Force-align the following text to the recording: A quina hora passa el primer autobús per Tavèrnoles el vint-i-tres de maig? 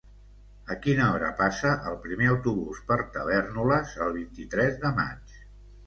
A 0.75 0.77
quina 0.85 1.09
hora 1.17 1.29
passa 1.41 1.75
el 1.91 1.99
primer 2.07 2.31
autobús 2.33 2.83
per 2.91 2.99
Tavèrnoles 3.19 3.97
el 4.07 4.15
vint-i-tres 4.21 4.85
de 4.85 4.97
maig? 5.03 5.43